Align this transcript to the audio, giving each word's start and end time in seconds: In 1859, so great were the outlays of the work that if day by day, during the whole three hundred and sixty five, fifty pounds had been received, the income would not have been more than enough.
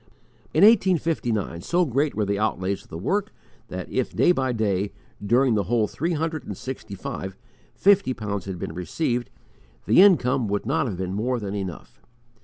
In 0.51 0.63
1859, 0.63 1.61
so 1.61 1.85
great 1.85 2.15
were 2.15 2.25
the 2.25 2.39
outlays 2.39 2.81
of 2.81 2.89
the 2.89 2.97
work 2.97 3.31
that 3.67 3.87
if 3.87 4.15
day 4.15 4.31
by 4.31 4.51
day, 4.51 4.93
during 5.23 5.53
the 5.53 5.65
whole 5.65 5.87
three 5.87 6.13
hundred 6.13 6.43
and 6.43 6.57
sixty 6.57 6.95
five, 6.95 7.37
fifty 7.75 8.11
pounds 8.15 8.45
had 8.45 8.57
been 8.57 8.73
received, 8.73 9.29
the 9.85 10.01
income 10.01 10.47
would 10.47 10.65
not 10.65 10.87
have 10.87 10.97
been 10.97 11.13
more 11.13 11.39
than 11.39 11.53
enough. 11.53 12.01